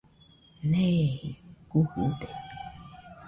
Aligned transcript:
Neeji 0.69 1.29
gujɨde. 1.69 2.27